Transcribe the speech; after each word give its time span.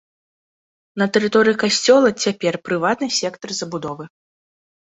На 1.01 1.07
тэрыторыі 1.17 1.59
касцёла 1.63 2.09
цяпер 2.25 2.53
прыватны 2.71 3.07
сектар 3.19 3.49
забудовы. 3.59 4.05